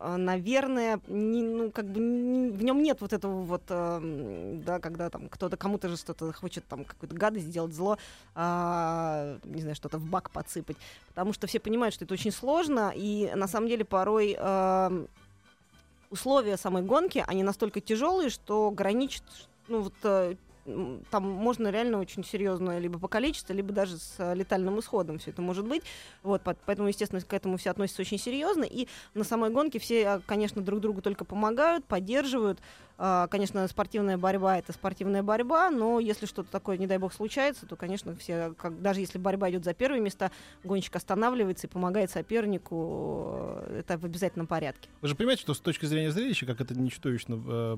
[0.00, 5.08] наверное, не, ну, как бы не- в нем нет вот этого вот, эм, да, когда
[5.08, 7.96] там кто-то кому-то же что-то хочет там какую-то гадость сделать, зло,
[8.34, 10.76] а, не знаю, что-то в бак подсыпать,
[11.08, 15.08] потому что все понимают, что это очень сложно, и на самом деле порой эм,
[16.10, 19.24] условия самой гонки, они настолько тяжелые, что граничат,
[19.68, 20.36] ну вот э,
[21.10, 25.42] там можно реально очень серьезно либо покалечиться, либо даже с э, летальным исходом все это
[25.42, 25.82] может быть.
[26.22, 28.64] Вот, по- поэтому, естественно, к этому все относятся очень серьезно.
[28.64, 32.60] И на самой гонке все, э, конечно, друг другу только помогают, поддерживают.
[32.98, 37.66] А, Конечно, спортивная борьба это спортивная борьба, но если что-то такое, не дай бог, случается,
[37.66, 40.30] то, конечно, все, как, даже если борьба идет за первые места,
[40.64, 43.36] гонщик останавливается и помогает сопернику.
[43.66, 44.88] э, Это в обязательном порядке.
[45.02, 47.76] Вы же понимаете, что с точки зрения зрелища, как это не э,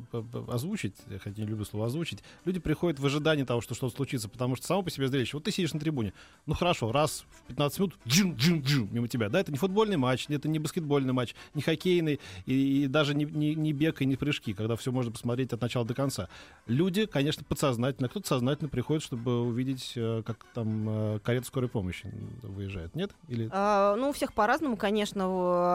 [0.48, 4.28] озвучить, я хотя не люблю слово озвучить, люди приходят в ожидании того, что что-то случится,
[4.28, 5.37] потому что само по себе зрелище.
[5.37, 6.12] Вот ты сидишь на трибуне,
[6.46, 9.28] ну хорошо, раз в 15 минут джин, джин, джин, мимо тебя.
[9.28, 13.24] Да, это не футбольный матч, это не баскетбольный матч, не хоккейный, и, и даже не,
[13.24, 16.28] не, не бег и не прыжки, когда все можно посмотреть от начала до конца.
[16.66, 22.10] Люди, конечно, подсознательно, кто-то сознательно приходит, чтобы увидеть, э, как там э, карета скорой помощи
[22.42, 22.94] выезжает.
[22.94, 23.10] Нет?
[23.28, 25.28] Или А, ну, у всех по-разному, конечно.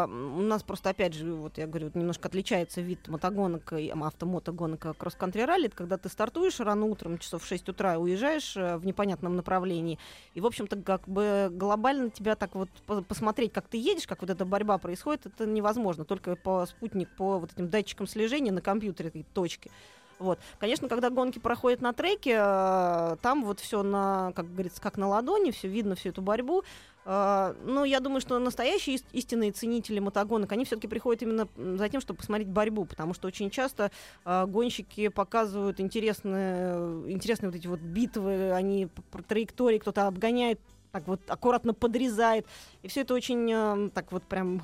[0.05, 4.93] У нас просто, опять же, вот я говорю, немножко отличается вид мотогонок и автомотогонок и
[4.93, 5.67] кросс-кантри ралли.
[5.67, 9.99] Это когда ты стартуешь рано утром, часов в 6 утра, уезжаешь э, в непонятном направлении.
[10.33, 14.21] И, в общем-то, как бы глобально тебя так вот по- посмотреть, как ты едешь, как
[14.21, 16.05] вот эта борьба происходит, это невозможно.
[16.05, 19.71] Только по спутник, по вот этим датчикам слежения на компьютере, точки.
[20.19, 20.39] Вот.
[20.59, 25.07] Конечно, когда гонки проходят на треке, э, там вот все на, как говорится, как на
[25.07, 26.63] ладони, все видно, всю эту борьбу.
[27.03, 31.89] Э, Но я думаю, что настоящие ис- истинные ценители мотогонок, они все-таки приходят именно за
[31.89, 33.91] тем, чтобы посмотреть борьбу, потому что очень часто
[34.23, 36.75] э, гонщики показывают интересные,
[37.11, 40.59] интересные вот эти вот битвы, они по траектории кто-то обгоняет,
[40.93, 42.45] так вот аккуратно подрезает,
[42.83, 44.61] и все это очень так вот прям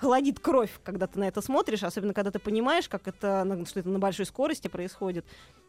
[0.00, 3.80] холодит кровь, когда ты на это смотришь, особенно когда ты понимаешь, как это, на- что
[3.80, 5.24] это на большой скорости происходит.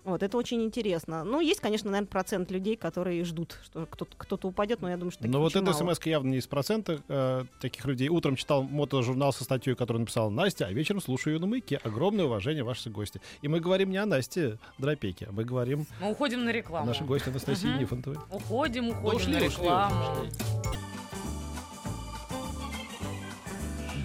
[0.05, 1.23] Вот, это очень интересно.
[1.23, 5.27] Ну, есть, конечно, наверное, процент людей, которые ждут, что кто-то, упадет, но я думаю, что
[5.27, 8.07] Но вот очень эта смс явно не из процента э, таких людей.
[8.09, 11.77] Утром читал мотожурнал со статьей, которую написала Настя, а вечером слушаю ее на маяке.
[11.83, 13.19] Огромное уважение ваши гости.
[13.41, 16.87] И мы говорим не о Насте Дропеке, а мы говорим Мы уходим на рекламу.
[16.87, 17.79] нашей гости Анастасии Мгм.
[17.79, 18.17] Нифонтовой.
[18.31, 20.05] Уходим, уходим ушли, на ушли, рекламу.
[20.21, 20.88] ушли.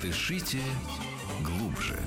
[0.05, 0.59] Дышите
[1.41, 1.99] глубже.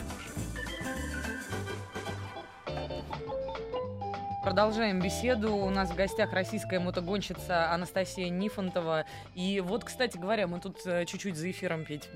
[4.43, 5.55] Продолжаем беседу.
[5.55, 9.05] У нас в гостях российская мотогонщица Анастасия Нифонтова.
[9.33, 12.07] И вот, кстати говоря, мы тут э, чуть-чуть за эфиром, Петь,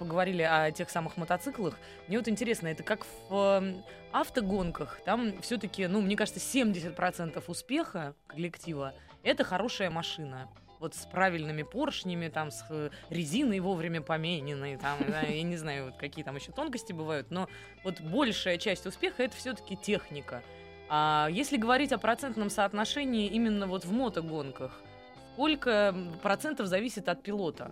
[0.00, 1.78] поговорили о тех самых мотоциклах.
[2.08, 5.00] Мне вот интересно, это как в э, автогонках?
[5.04, 10.48] Там все-таки, ну, мне кажется, 70% успеха коллектива— это хорошая машина.
[10.84, 15.86] Вот с правильными поршнями, там, с э, резиной вовремя помененной, там, да, я не знаю,
[15.86, 17.48] вот какие там еще тонкости бывают, но
[17.84, 20.42] вот большая часть успеха— это все-таки техника.
[20.90, 24.78] А если говорить о процентном соотношении именно вот в мотогонках,
[25.32, 27.70] сколько процентов зависит от пилота?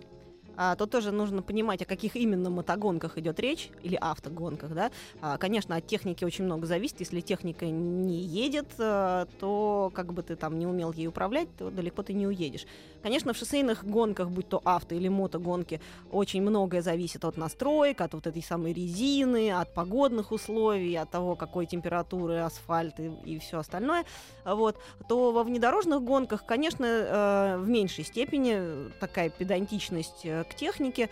[0.55, 4.91] А, то тоже нужно понимать, о каких именно мотогонках идет речь, или автогонках, да.
[5.21, 6.99] А, конечно, от техники очень много зависит.
[6.99, 11.69] Если техника не едет, э, то как бы ты там не умел ей управлять, то
[11.69, 12.65] далеко ты не уедешь.
[13.01, 18.13] Конечно, в шоссейных гонках, будь то авто или мотогонки, очень многое зависит от настроек, от
[18.13, 23.59] вот этой самой резины, от погодных условий, от того, какой температуры асфальт и, и все
[23.59, 24.05] остальное.
[24.43, 24.77] А Вот.
[25.09, 31.09] То во внедорожных гонках, конечно, э, в меньшей степени такая педантичность э, к технике,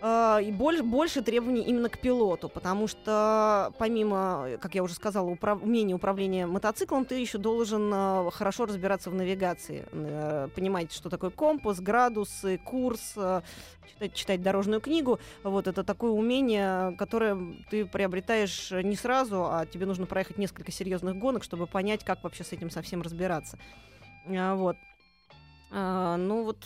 [0.00, 5.28] э, и больше, больше требований именно к пилоту, потому что помимо, как я уже сказала,
[5.28, 11.08] управ- умения управления мотоциклом, ты еще должен э, хорошо разбираться в навигации, э, понимать, что
[11.08, 13.42] такое компас, градусы, курс, э,
[13.88, 15.20] читать, читать дорожную книгу.
[15.44, 17.38] Вот это такое умение, которое
[17.70, 22.42] ты приобретаешь не сразу, а тебе нужно проехать несколько серьезных гонок, чтобы понять, как вообще
[22.42, 23.58] с этим совсем разбираться.
[24.26, 24.76] А, Вот.
[25.74, 26.58] А, ну вот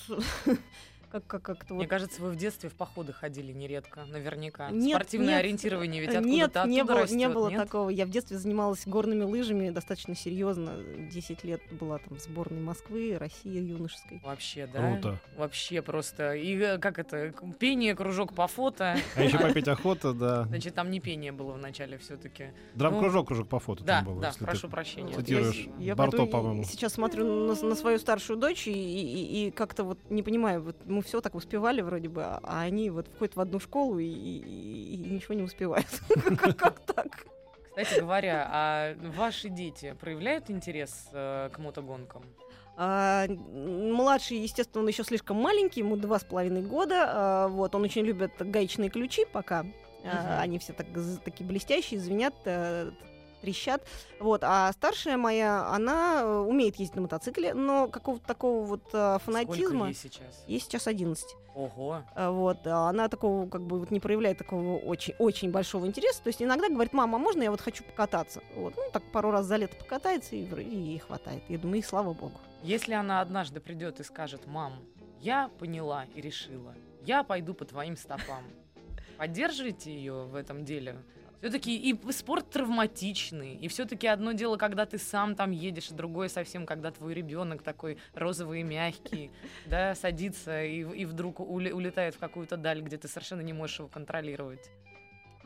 [1.20, 4.70] как как как-то Мне вот кажется, вы в детстве в походы ходили нередко, наверняка.
[4.70, 5.38] Нет, Спортивное нет.
[5.40, 7.61] ориентирование ведь Нет, откуда-то не оттуда было, растет, не было нет?
[7.62, 7.90] такого.
[7.90, 10.76] Я в детстве занималась горными лыжами достаточно серьезно.
[11.11, 14.20] 10 лет была там в сборной Москвы, России юношеской.
[14.24, 14.92] Вообще, да?
[14.92, 15.20] Круто.
[15.37, 16.35] Вообще просто.
[16.35, 18.96] И э, как это, пение, кружок по фото.
[19.14, 20.44] А еще попить охота, да.
[20.44, 22.50] Значит, там не пение было в начале все-таки.
[22.74, 24.20] Драм-кружок, кружок по фото там был.
[24.20, 25.14] да, прошу прощения.
[25.14, 26.64] Цитируешь Барто, по-моему.
[26.64, 31.34] Сейчас смотрю на, свою старшую дочь и как-то вот не понимаю, вот мы все так
[31.34, 35.42] успевали вроде бы, а они вот входят в одну школу и, и- и ничего не
[35.42, 35.86] успевают.
[36.58, 37.26] Как так?
[37.68, 42.22] Кстати говоря, а ваши дети проявляют интерес э, к мотогонкам?
[42.78, 47.04] А, Младший, естественно, он еще слишком маленький, ему два с половиной года.
[47.08, 49.64] а, Вот, он очень любит гаечные ключи пока.
[50.04, 50.40] А, Мгм.
[50.40, 50.86] Они все так,
[51.24, 52.90] такие блестящие, звенят, э,
[53.40, 53.87] трещат.
[54.20, 54.42] Вот.
[54.44, 59.18] А старшая моя, она э, умеет ездить на мотоцикле, но какого-то такого вот э, Сколько
[59.20, 59.87] фанатизма...
[59.87, 60.44] ей сейчас?
[60.46, 61.37] Ей сейчас 11.
[61.55, 62.03] Ого.
[62.14, 66.22] А, Вот, а она такого, как бы, вот не проявляет такого очень, очень большого интереса.
[66.22, 68.42] То есть иногда говорит, мама, а можно я вот хочу покататься?
[68.55, 71.42] Вот, ну, так пару раз за лето покатается, и, вроде ей хватает.
[71.49, 72.38] Я думаю, и слава богу.
[72.62, 74.75] Если она однажды придет и скажет, мам,
[75.20, 78.44] я поняла и решила, я пойду по твоим стопам.
[79.16, 80.96] Поддерживаете ее в этом деле?
[81.40, 86.29] Все-таки и спорт травматичный, и все-таки одно дело, когда ты сам там едешь, и другое
[86.29, 89.31] совсем, когда твой ребенок такой розовый и мягкий,
[89.66, 93.88] да, садится и, и вдруг улетает в какую-то даль, где ты совершенно не можешь его
[93.88, 94.70] контролировать.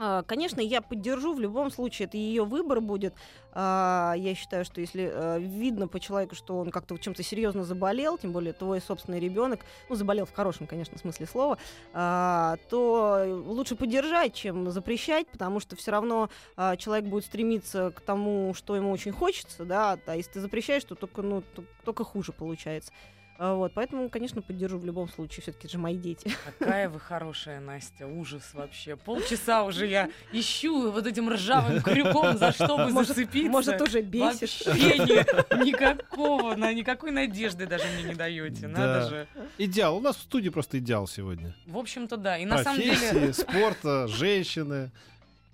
[0.02, 3.14] А, Конечно, я поддержу, в любом случае, это ее выбор будет.
[3.52, 8.16] А, Я считаю, что если э, видно по человеку, что он как-то чем-то серьезно заболел,
[8.16, 9.60] тем более твой собственный ребенок,
[9.90, 11.58] ну, заболел в хорошем, конечно, смысле слова,
[11.92, 16.30] а, то лучше поддержать, чем запрещать, потому что все равно
[16.78, 20.94] человек будет стремиться к тому, что ему очень хочется, да, а если ты запрещаешь, то
[20.94, 22.92] только, ну, то- только хуже получается.
[23.42, 25.40] А, Вот, поэтому, конечно, поддержу в любом случае.
[25.42, 26.31] Все-таки же мои дети.
[26.59, 28.96] Какая вы хорошая, Настя, ужас вообще.
[28.96, 33.50] Полчаса уже я ищу вот этим ржавым крюком, за что бы Может- зацепиться.
[33.50, 34.62] Может, уже бесишь.
[34.66, 38.68] Вообще ни- никакого, на никакой надежды даже мне не даете.
[38.68, 39.09] Надо Да.
[39.09, 39.26] же.
[39.57, 39.96] Идеал.
[39.96, 41.55] У нас в студии просто идеал сегодня.
[41.66, 42.37] В общем-то, да.
[42.37, 44.90] И на самом деле Профессии, спорта, женщины.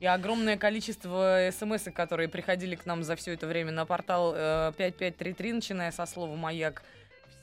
[0.00, 4.72] и огромное количество смс, которые приходили к нам за все это время на портал э,
[4.76, 6.82] 5533, начиная со слова «Маяк»,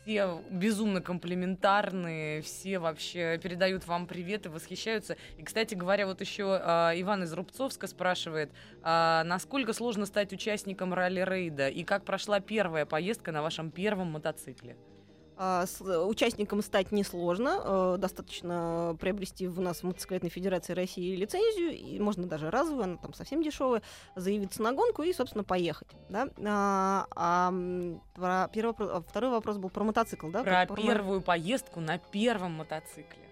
[0.04, 5.18] все безумно комплиментарные, все вообще передают вам привет и восхищаются.
[5.38, 10.94] И, кстати говоря, вот еще э, Иван из Рубцовска спрашивает, а насколько сложно стать участником
[10.94, 14.76] ралли-рейда и как прошла первая поездка на вашем первом мотоцикле?
[15.36, 17.60] А, с- Участником стать несложно.
[17.64, 22.98] э, Достаточно приобрести в нас в Мотоциклетной Федерации России лицензию, и можно даже разовую, она
[22.98, 23.82] там совсем дешевая,
[24.16, 25.88] заявиться на гонку и, собственно, поехать.
[26.10, 26.28] Да?
[26.46, 27.54] А, а,
[28.14, 28.74] про первый
[29.08, 30.44] второй вопрос был про мотоцикл, да?
[30.44, 33.24] Про мо- первую поездку на первом мотоцикле.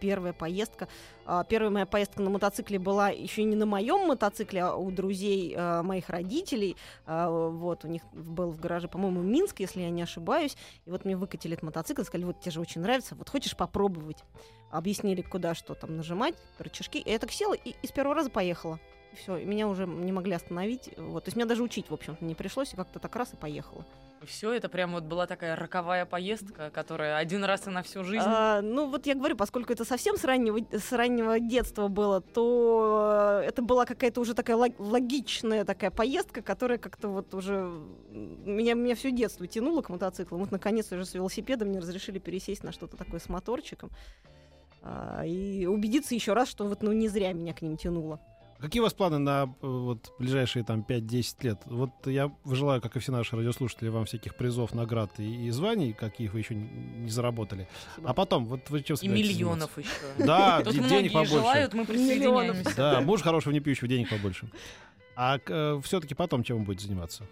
[0.00, 0.88] Первая поездка.
[1.24, 5.54] А, Первая моя поездка на мотоцикле была еще не на моем мотоцикле, а у друзей
[5.56, 6.76] а, моих родителей.
[7.06, 10.56] А, Вот, у них был в гараже, по-моему, Минск, если я не ошибаюсь.
[10.84, 14.24] И вот мне выкатили этот мотоцикл, сказали, вот тебе же очень нравится, вот хочешь попробовать.
[14.70, 16.98] Объяснили, куда что там нажимать, рычажки.
[16.98, 18.80] И я так села и, и с первого раза поехала.
[19.14, 20.90] Все, меня уже не могли остановить.
[20.96, 21.24] Вот.
[21.24, 22.72] То есть меня даже учить, в общем-то, не пришлось.
[22.74, 23.84] И как-то так раз и поехала.
[24.24, 28.24] Все, это прям вот была такая роковая поездка, которая один раз и на всю жизнь.
[28.26, 33.40] А, ну, вот я говорю, поскольку это совсем с раннего, с раннего детства было, то
[33.42, 37.70] э, это была какая-то уже такая лог- логичная такая поездка, которая как-то вот уже
[38.10, 40.38] меня, меня все детство тянуло к мотоциклу.
[40.38, 43.90] Вот, наконец, уже с велосипедом мне разрешили пересесть на что-то такое с моторчиком.
[44.82, 48.20] А, и убедиться еще раз, что вот ну не зря меня к ним тянуло.
[48.60, 51.60] Какие у вас планы на э, вот, ближайшие там 5-10 лет?
[51.66, 55.92] Вот я желаю, как и все наши радиослушатели, вам всяких призов, наград и, и званий,
[55.92, 57.68] каких вы еще не, заработали.
[57.92, 58.10] Спасибо.
[58.10, 59.88] А потом, вот вы чем И миллионов еще.
[60.16, 60.26] заниматься?
[60.26, 61.34] Да, де- многие денег побольше.
[61.34, 62.76] желают, мы присоединяемся.
[62.76, 64.48] Да, муж хорошего не пьющего, денег побольше.
[65.16, 65.38] А
[65.82, 67.24] все-таки потом чем вы будете заниматься?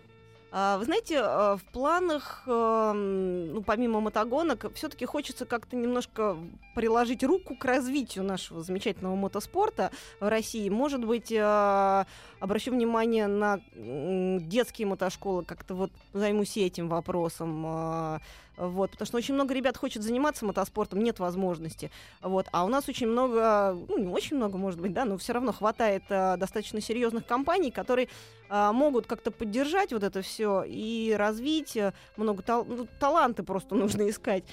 [0.56, 6.36] А, Вы знаете, а, в планах, эм, ну, помимо мотогонок, все-таки хочется как-то немножко
[6.76, 9.90] приложить руку к развитию нашего замечательного мотоспорта
[10.20, 10.68] в России.
[10.68, 12.06] Может быть, а,
[12.38, 18.20] обращу внимание на детские мотошколы, как-то вот займусь этим вопросом.
[18.56, 21.90] Вот, потому что очень много ребят хочет заниматься мотоспортом, нет возможности.
[22.22, 25.32] Вот, а у нас очень много, ну не очень много, может быть, да, но все
[25.32, 28.08] равно хватает а, достаточно серьезных компаний, которые
[28.48, 31.76] а, могут как-то поддержать вот это все и развить.
[31.76, 34.44] э, Много тал- ну, таланты просто нужно искать.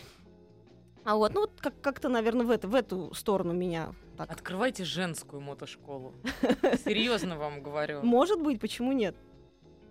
[1.04, 4.32] А вот, ну вот как- как-то, наверное, в, это, в эту сторону меня так.
[4.32, 6.14] Открывайте женскую мотошколу.
[6.86, 8.02] Серьезно вам говорю.
[8.04, 9.16] Может быть, почему нет?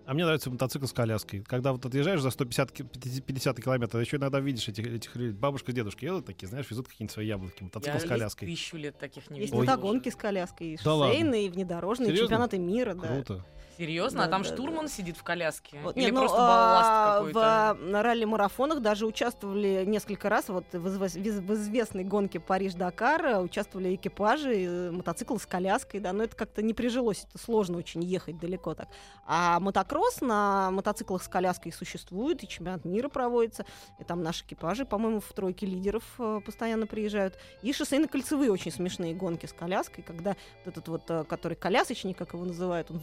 [0.05, 1.41] А мне нравится мотоцикл с коляской.
[1.41, 6.05] Когда вот отъезжаешь за 150 ки- 50 километров, еще иногда видишь этих, этих бабушка, дедушка
[6.05, 7.63] едут такие, знаешь, везут какие-нибудь свои яблоки.
[7.63, 8.47] Мотоцикл Я с коляской.
[8.47, 9.63] тысячу лет таких не Есть видела.
[9.63, 12.27] мотогонки с коляской, и Да шоссейные, и внедорожные, и Серьезно?
[12.27, 13.43] чемпионаты мира, да.
[13.77, 14.23] Серьезно?
[14.23, 15.79] А Да, там да, штурман сидит в коляске?
[15.83, 17.77] Вот, Или не, ну, просто а, балласт какой-то?
[17.79, 20.49] В а, ралли-марафонах даже участвовали несколько раз.
[20.49, 26.23] Вот в, изв- в известной гонке Париж-Дакар участвовали экипажи, э, мотоцикл с коляской, да, но
[26.23, 28.89] это как-то не прижилось, это сложно очень ехать далеко так.
[29.25, 33.65] А мотокросс на мотоциклах с коляской существует, и чемпионат мира проводится,
[33.99, 37.37] и там наши экипажи, по-моему, в тройке лидеров э, постоянно приезжают.
[37.61, 42.45] И шоссейно-кольцевые очень смешные гонки с коляской, когда этот вот, э, который колясочник, как его
[42.45, 42.97] называют, он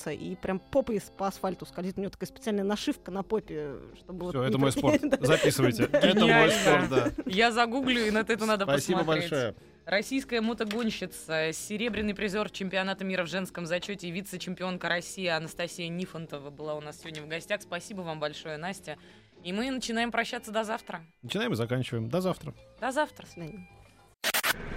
[0.00, 1.98] вывешивается и прям попой по асфальту скользит.
[1.98, 4.26] У него такая специальная нашивка на попе, чтобы...
[4.26, 5.00] вот Все, не это мой спорт.
[5.20, 5.84] Записывайте.
[5.84, 7.12] Это мой спорт, да.
[7.26, 9.30] Я загуглю, и на это надо Спасибо посмотреть.
[9.30, 9.54] большое.
[9.86, 16.74] Российская мотогонщица, серебряный призер чемпионата мира в женском зачете и вице-чемпионка России Анастасия Нифонтова была
[16.74, 17.62] у нас сегодня в гостях.
[17.62, 18.96] Спасибо вам большое, Настя.
[19.42, 21.00] И мы начинаем прощаться до завтра.
[21.22, 22.08] Начинаем и заканчиваем.
[22.08, 22.54] До завтра.
[22.80, 23.26] До завтра.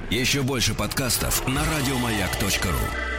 [0.10, 3.13] Еще больше подкастов на радиомаяк.ру.